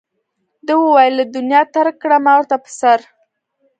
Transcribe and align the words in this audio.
ده 0.65 0.73
وویل 0.83 1.13
له 1.19 1.25
دنیا 1.35 1.61
ترک 1.75 1.95
کړه 2.03 2.17
ما 2.25 2.31
ورته 2.37 2.55
په 2.63 2.69
سر. 2.79 2.99